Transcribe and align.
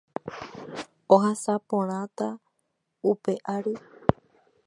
ohasaporãta 1.15 2.27
upe 3.11 3.33
ary 3.55 3.75